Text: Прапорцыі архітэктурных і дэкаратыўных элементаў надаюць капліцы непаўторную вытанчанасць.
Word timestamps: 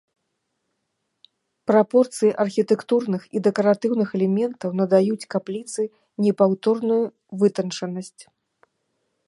Прапорцыі 1.71 2.31
архітэктурных 2.43 3.21
і 3.39 3.43
дэкаратыўных 3.47 4.09
элементаў 4.19 4.69
надаюць 4.81 5.29
капліцы 5.35 5.81
непаўторную 6.25 7.01
вытанчанасць. 7.45 8.21